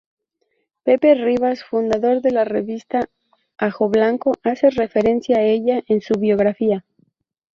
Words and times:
Pepe 0.83 1.13
Rivas, 1.13 1.63
fundador 1.63 2.23
de 2.23 2.31
la 2.31 2.43
revista 2.43 3.07
Ajoblanco, 3.59 4.31
hace 4.43 4.71
referencia 4.71 5.37
a 5.37 5.43
ella 5.43 5.83
en 5.87 6.01
su 6.01 6.15
biografía. 6.15 6.83